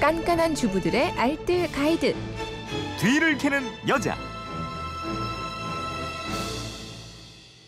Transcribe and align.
깐깐한 0.00 0.54
주부들의 0.54 1.12
알뜰 1.12 1.70
가이드. 1.72 2.14
뒤를 2.98 3.36
캐는 3.36 3.62
여자. 3.88 4.16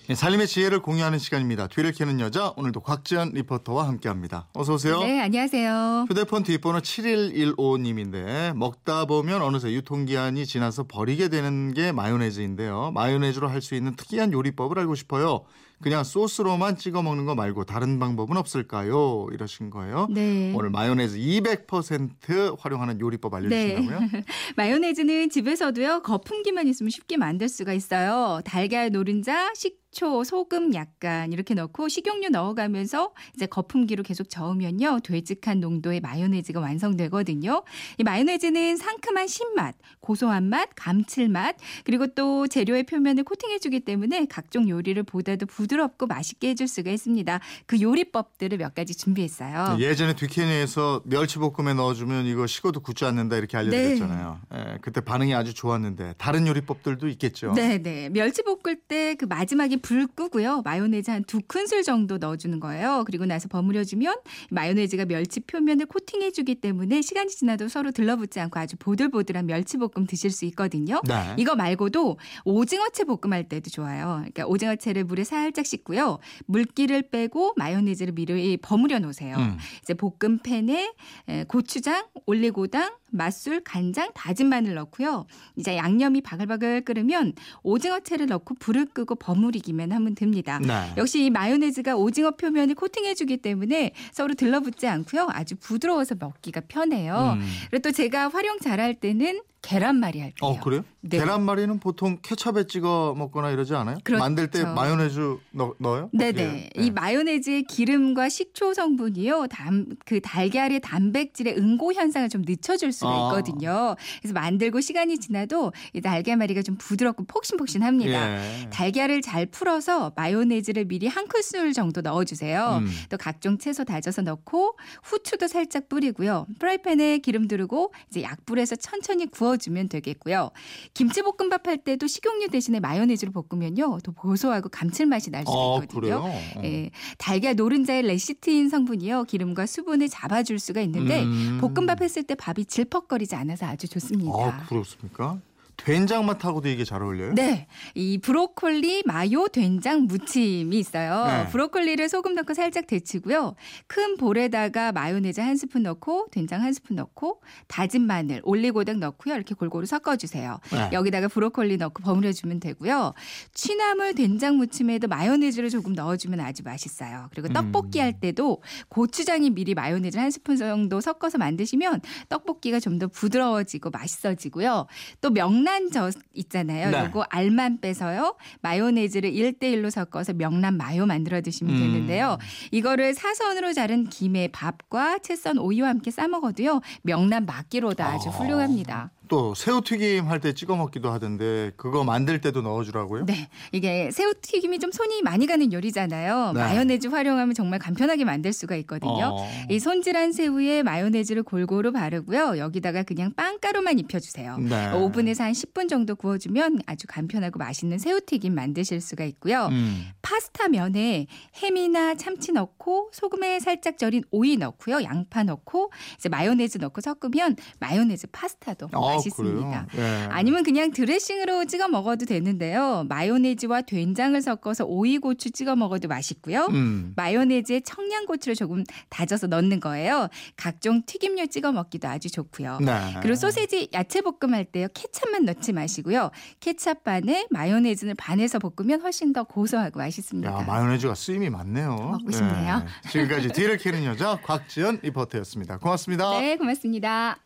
네, 0.09 0.15
살림의 0.17 0.47
지혜를 0.47 0.81
공유하는 0.83 1.19
시간입니다. 1.19 1.69
뒤를 1.69 1.93
캐는 1.93 2.21
여자 2.21 2.53
오늘도 2.57 2.81
곽지연 2.81 3.33
리포터와 3.35 3.87
함께합니다. 3.87 4.49
어서 4.55 4.75
오세요. 4.75 5.01
네, 5.01 5.21
안녕하세요. 5.21 6.07
휴대폰 6.09 6.43
뒷번호 6.43 6.81
7115님인데 6.81 8.55
먹다 8.57 9.05
보면 9.05 9.43
어느새 9.43 9.71
유통기한이 9.73 10.45
지나서 10.47 10.85
버리게 10.85 11.29
되는 11.29 11.73
게 11.75 11.93
마요네즈인데요. 11.93 12.91
마요네즈로 12.93 13.49
할 13.49 13.63
수 13.63 13.75
있는 13.75 13.95
특이한 13.95 14.33
요리법을 14.33 14.79
알고 14.81 14.95
싶어요. 14.97 15.45
그냥 15.83 16.05
소스로만 16.05 16.77
찍어 16.77 17.03
먹는 17.03 17.27
거 17.27 17.35
말고 17.35 17.65
다른 17.65 17.99
방법은 17.99 18.37
없을까요? 18.37 19.27
이러신 19.33 19.71
거예요. 19.71 20.07
네. 20.11 20.53
오늘 20.55 20.71
마요네즈 20.71 21.19
200% 21.19 22.59
활용하는 22.59 23.01
요리법 23.01 23.35
알려주신다고요? 23.35 24.01
네. 24.13 24.25
마요네즈는 24.57 25.31
집에서도요 25.31 26.03
거품기만 26.03 26.69
있으면 26.69 26.91
쉽게 26.91 27.17
만들 27.17 27.49
수가 27.49 27.73
있어요. 27.73 28.41
달걀 28.45 28.91
노른자, 28.91 29.53
식 29.55 29.83
초, 29.93 30.25
소금 30.25 30.75
약간 30.75 31.33
이렇게 31.33 31.53
넣고 31.53 31.89
식용유 31.89 32.31
넣어가면서 32.31 33.13
이제 33.37 33.45
거품기로 33.45 34.03
계속 34.03 34.31
저으면요 34.31 35.01
되직한 35.05 35.61
농도의 35.61 36.01
마요네즈가 36.01 36.61
완성되거든요. 36.61 37.63
이 37.99 38.03
마요네즈는 38.03 38.79
상큼한 38.79 39.27
신맛, 39.29 39.75
고소한 40.01 40.45
맛, 40.45 40.71
감칠맛 40.75 41.57
그리고 41.85 42.07
또 42.07 42.47
재료의 42.47 42.85
표면을 42.85 43.23
코팅해주기 43.25 43.81
때문에 43.81 44.25
각종 44.31 44.67
요리를 44.69 45.01
보다도 45.03 45.45
부드 45.45 45.72
럽고 45.77 46.07
맛있게 46.07 46.51
해줄 46.51 46.69
수가 46.69 46.91
있습니다. 46.91 47.41
그 47.67 47.81
요리법들을 47.81 48.59
몇 48.59 48.75
가지 48.75 48.95
준비했어요. 48.95 49.77
예전에 49.79 50.15
뒤캐니에서 50.15 51.03
멸치볶음에 51.05 51.75
넣어주면 51.75 52.27
이거 52.27 52.47
식어도 52.47 52.81
굳지 52.81 53.05
않는다 53.05 53.37
이렇게 53.37 53.57
알려드렸잖아요. 53.57 54.41
예, 54.55 54.62
그때 54.83 55.01
반응이 55.01 55.35
아주 55.35 55.55
좋았는데 55.55 56.15
다른 56.19 56.47
요리법들도 56.47 57.09
있겠죠. 57.09 57.53
네 57.55 57.79
네. 57.83 58.09
멸치 58.11 58.43
볶을 58.43 58.77
때 58.77 59.15
그 59.19 59.25
마지막에 59.27 59.77
불 59.77 60.07
끄고요. 60.07 60.63
마요네즈 60.63 61.11
한 61.11 61.23
두 61.25 61.41
큰술 61.47 61.83
정도 61.85 62.19
넣어주는 62.19 62.59
거예요. 62.61 63.05
그리고 63.07 63.25
나서 63.27 63.47
버무려 63.49 63.85
주면 63.85 64.17
마요네즈가 64.51 65.05
멸치 65.05 65.41
표면을 65.41 65.87
코팅해주기 65.87 66.57
때문에 66.57 67.01
시간이 67.01 67.29
지나도 67.31 67.69
서로 67.69 67.91
들러붙지 67.93 68.41
않고 68.41 68.59
아주 68.59 68.77
보들보들한 68.79 69.47
멸치 69.47 69.77
볶음 69.77 70.07
드실 70.07 70.31
수 70.31 70.45
있거든요. 70.47 71.01
네. 71.07 71.35
이거 71.39 71.55
말고도 71.55 72.19
오징어채 72.45 73.05
볶음할 73.05 73.49
때도 73.49 73.71
좋아요. 73.71 74.17
그러니까 74.19 74.47
오징어채를 74.47 75.05
물에 75.05 75.25
살짝 75.25 75.65
씻고요. 75.67 76.19
물기를 76.47 77.03
빼고 77.11 77.55
마요네즈를 77.57 78.13
미리 78.15 78.57
버무려 78.57 78.99
놓으세요. 78.99 79.37
음. 79.37 79.59
이제 79.83 79.95
볶음팬에 79.95 80.93
에, 81.29 81.45
고추장, 81.45 82.07
올리고당, 82.27 82.91
맛술, 83.11 83.61
간장, 83.63 84.11
다진 84.15 84.49
마늘 84.49 84.72
넣고요. 84.75 85.27
이제 85.57 85.77
양념이 85.77 86.21
바글바글 86.21 86.83
끓으면 86.83 87.33
오징어채를 87.63 88.27
넣고 88.27 88.55
불을 88.57 88.87
끄고 88.87 89.15
버무리기만 89.15 89.93
하면 89.93 90.15
됩니다. 90.15 90.59
네. 90.59 90.93
역시 90.97 91.25
이 91.25 91.31
마요네즈가 91.31 91.97
오징어 91.97 92.33
표면을 92.33 92.75
코팅해주기 92.75 93.39
때문에 93.39 93.93
서로 94.13 94.35
들러붙지 94.35 94.87
않고요. 94.87 95.29
아주 95.31 95.57
부드러워서 95.57 96.17
먹기가 96.19 96.63
편해요. 96.69 97.37
음. 97.39 97.47
그리고 97.71 97.83
또 97.83 97.93
제가 97.93 98.29
활용 98.29 98.59
잘할 98.59 98.95
때는 98.95 99.41
계란말이 99.63 100.21
할 100.21 100.33
때요. 100.33 100.51
어 100.51 100.61
그래요? 100.61 100.85
네. 101.01 101.19
계란말이는 101.19 101.79
보통 101.79 102.19
케찹에 102.21 102.67
찍어 102.67 103.15
먹거나 103.17 103.51
이러지 103.51 103.75
않아요? 103.75 103.97
그렇죠. 104.05 104.23
만들 104.23 104.51
때 104.51 104.65
마요네즈 104.65 105.39
넣, 105.53 105.75
넣어요? 105.79 106.11
네네. 106.13 106.71
예. 106.77 106.83
이 106.83 106.91
마요네즈의 106.91 107.65
기름과 107.65 108.29
식초 108.29 108.75
성분이요, 108.75 109.47
담, 109.49 109.87
그 110.05 110.21
달걀의 110.21 110.81
단백질의 110.81 111.57
응고 111.57 111.93
현상을 111.93 112.29
좀 112.29 112.43
늦춰줄 112.45 112.93
수가 112.93 113.11
아. 113.11 113.29
있거든요. 113.29 113.97
그래서 114.21 114.35
만들고 114.35 114.81
시간이 114.81 115.19
지나도 115.19 115.73
이 115.93 116.01
달걀말이가 116.01 116.63
좀 116.63 116.77
부드럽고 116.77 117.25
폭신폭신합니다. 117.25 118.13
예. 118.13 118.71
달걀을 118.71 119.23
잘 119.23 119.47
풀어서 119.47 120.13
마요네즈를 120.17 120.87
미리 120.87 121.07
한 121.07 121.29
큰술 121.29 121.73
정도 121.73 122.01
넣어주세요. 122.01 122.81
음. 122.83 122.89
또 123.09 123.17
각종 123.17 123.59
채소 123.59 123.85
다져서 123.85 124.23
넣고 124.23 124.77
후추도 125.05 125.47
살짝 125.47 125.89
뿌리고요. 125.89 126.47
프라이팬에 126.59 127.19
기름 127.19 127.47
두르고 127.47 127.93
이제 128.11 128.23
약불에서 128.23 128.77
천천히 128.77 129.27
구워 129.27 129.52
주면 129.57 129.89
되겠고요. 129.89 130.51
김치볶음밥 130.95 131.67
할 131.67 131.79
때도 131.79 132.07
식용유 132.07 132.49
대신에 132.49 132.81
마요네즈로 132.81 133.33
볶으면요, 133.33 133.99
더 134.03 134.13
고소하고 134.13 134.69
감칠맛이 134.69 135.31
날 135.31 135.45
수가 135.45 135.57
아, 135.57 135.81
있거든요. 135.83 136.23
어. 136.25 136.63
예, 136.65 136.91
달걀 137.19 137.57
노른자의 137.57 138.03
레시틴 138.03 138.69
성분이요 138.69 139.25
기름과 139.25 139.67
수분을 139.67 140.09
잡아줄 140.09 140.59
수가 140.59 140.81
있는데 140.83 141.23
음. 141.23 141.59
볶음밥 141.61 142.01
했을 142.03 142.23
때 142.23 142.35
밥이 142.35 142.65
질퍽거리지 142.67 143.35
않아서 143.35 143.67
아주 143.67 143.89
좋습니다. 143.89 144.33
아, 144.33 144.67
그렇습니까? 144.69 145.39
된장 145.77 146.25
맛하고도 146.27 146.69
이게 146.69 146.85
잘 146.85 147.03
어울려요? 147.03 147.35
네, 147.35 147.67
이 147.95 148.19
브로콜리 148.19 149.03
마요 149.05 149.49
된장 149.49 150.07
무침이 150.07 150.79
있어요. 150.79 151.27
네. 151.27 151.51
브로콜리를 151.51 152.09
소금 152.09 152.35
넣고 152.37 152.55
살짝 152.55 152.87
데치고요. 152.87 153.57
큰 153.89 154.17
볼에다가 154.17 154.93
마요네즈 154.93 155.41
한 155.41 155.57
스푼 155.57 155.83
넣고 155.83 156.29
된장 156.31 156.63
한 156.63 156.73
스푼 156.73 156.97
넣고 156.97 157.43
다진 157.67 158.03
마늘, 158.03 158.41
올리고당 158.45 159.01
넣고요. 159.01 159.35
이렇게 159.35 159.55
골고루 159.55 159.87
섞어 159.87 160.17
주세요. 160.17 160.61
네. 160.71 160.91
여기다가 160.93 161.27
브로콜리 161.29 161.79
넣고 161.79 162.03
버무려 162.03 162.33
주면 162.33 162.61
되고요. 162.61 163.15
취나물 163.53 164.15
된장 164.15 164.57
무침에도 164.59 165.09
마요네즈를 165.09 165.69
조금 165.71 165.95
넣어 165.95 166.17
주면 166.17 166.41
아주 166.41 166.63
맛있어요. 166.63 167.29
그리고 167.33 167.49
떡볶이 167.49 167.99
음. 167.99 168.05
할 168.05 168.13
때도 168.21 168.63
고추장이 168.89 169.51
미리 169.51 169.75
마요네즈 169.75 170.17
한 170.17 170.31
스푼 170.31 170.57
정도 170.57 171.01
섞어서 171.01 171.39
만드시면 171.39 172.01
떡볶이가 172.29 172.79
좀 172.79 172.93
더 172.93 173.09
부드러워지고 173.09 173.91
맛있어지고요. 173.91 174.87
또 175.21 175.31
명 175.31 175.62
란젓 175.65 176.15
있잖아요. 176.35 176.91
네. 176.91 177.05
요거 177.07 177.27
알만 177.31 177.81
빼서요. 177.81 178.37
마요네즈를 178.61 179.31
1대1로 179.33 179.91
섞어서 179.91 180.33
명란 180.35 180.77
마요 180.77 181.07
만들어 181.07 181.41
드시면 181.41 181.75
음. 181.75 181.79
되는데요. 181.79 182.39
이거를 182.71 183.15
사선으로 183.15 183.73
자른 183.73 184.09
김에 184.09 184.49
밥과 184.49 185.19
채썬 185.19 185.59
오이와 185.59 185.89
함께 185.89 186.11
싸 186.11 186.29
먹어도요. 186.29 186.81
명란 187.03 187.47
막기로도 187.47 188.03
아주 188.03 188.29
아. 188.29 188.33
훌륭합니다. 188.33 189.11
또 189.33 189.55
새우튀김 189.55 190.29
할 190.29 190.41
때 190.43 190.53
찍어 190.53 190.77
먹기도 190.77 191.11
하던데 191.11 191.71
그거 191.77 192.05
만들 192.05 192.43
때도 192.43 192.61
넣어주라고요? 192.61 193.25
네, 193.25 193.49
이게 193.73 194.11
새우튀김이 194.11 194.79
좀 194.79 194.93
손이 194.93 195.23
많이 195.23 195.47
가는 195.47 195.73
요리잖아요. 195.73 196.53
네. 196.53 196.61
마요네즈 196.61 197.07
활용하면 197.07 197.55
정말 197.55 197.79
간편하게 197.79 198.27
만들 198.27 198.53
수가 198.53 198.77
있거든요. 198.77 199.31
어. 199.33 199.49
이 199.71 199.79
손질한 199.79 200.33
새우에 200.33 200.83
마요네즈를 200.83 201.45
골고루 201.45 201.93
바르고요. 201.93 202.59
여기다가 202.59 203.05
그냥 203.05 203.33
빵가루만 203.35 203.99
입혀주세요. 204.01 204.59
네. 204.59 204.93
오븐에서 204.93 205.45
한 205.45 205.53
10분 205.53 205.89
정도 205.89 206.15
구워주면 206.15 206.81
아주 206.85 207.07
간편하고 207.09 207.59
맛있는 207.59 207.99
새우튀김 207.99 208.55
만드실 208.55 209.01
수가 209.01 209.25
있고요. 209.25 209.69
음. 209.71 210.09
파스타 210.33 210.69
면에 210.69 211.27
햄이나 211.63 212.15
참치 212.15 212.53
넣고 212.53 213.11
소금에 213.13 213.61
살짝 213.61 213.99
절인 213.99 214.25
오이 214.31 214.57
넣고요. 214.57 215.03
양파 215.03 215.43
넣고 215.43 215.93
이제 216.17 216.31
마요네즈 216.31 216.79
넣고 216.79 217.03
섞으면 217.03 217.57
마요네즈 217.81 218.29
파스타도 218.29 218.89
아, 218.93 218.99
맛있습니다. 218.99 219.89
예. 219.95 220.29
아니면 220.31 220.63
그냥 220.63 220.91
드레싱으로 220.91 221.67
찍어 221.67 221.89
먹어도 221.89 222.25
되는데요. 222.25 223.05
마요네즈와 223.11 223.83
된장을 223.83 224.41
섞어서 224.41 224.87
오이 224.87 225.19
고추 225.19 225.51
찍어 225.51 225.77
먹어도 225.77 226.09
맛있고요. 226.09 226.69
음. 226.71 227.13
마요네즈에 227.15 227.81
청양고추를 227.81 228.55
조금 228.57 228.85
다져서 229.11 229.49
넣는 229.49 229.81
거예요. 229.81 230.29
각종 230.57 231.03
튀김류 231.05 231.49
찍어 231.49 231.73
먹기도 231.73 232.09
아주 232.09 232.31
좋고요. 232.31 232.79
네. 232.81 233.17
그리고 233.21 233.35
소세지 233.35 233.91
야채 233.93 234.23
볶음 234.23 234.55
할 234.55 234.65
때요. 234.65 234.87
케찹만 234.95 235.45
넣지 235.45 235.75
마시고요. 235.75 236.31
케찹 236.61 236.95
반에 237.05 237.47
마요네즈를 237.51 238.15
반해서 238.15 238.59
볶으면 238.59 239.03
훨씬 239.03 239.35
더 239.35 239.45
고소하고 239.45 239.99
맛있 239.99 240.22
습니다. 240.23 240.53
야, 240.53 240.65
마요네즈가 240.67 241.15
쓰임이 241.15 241.51
많네요. 241.51 241.97
먹고 241.97 242.31
싶네요. 242.31 242.79
네. 242.79 243.11
지금까지 243.11 243.49
뒤를 243.49 243.77
캐는 243.77 244.05
여자 244.05 244.39
곽지연 244.43 245.01
리포터였습니다. 245.03 245.79
고맙습니다. 245.79 246.41
네, 246.41 246.57
고맙습니다. 246.57 247.39